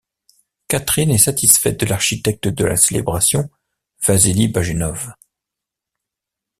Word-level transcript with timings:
Catherine 0.67 1.11
est 1.11 1.19
satisfaite 1.19 1.79
de 1.79 1.85
l'architecte 1.85 2.47
de 2.47 2.65
la 2.65 2.75
célébration, 2.75 3.51
Vassili 4.07 4.47
Bajenov. 4.47 5.13